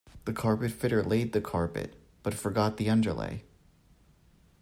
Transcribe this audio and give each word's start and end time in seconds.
The 0.25 0.33
carpet 0.33 0.71
fitter 0.71 1.03
laid 1.03 1.31
the 1.31 1.41
carpet, 1.41 1.93
but 2.23 2.33
forgot 2.33 2.77
the 2.77 2.89
underlay 2.89 3.43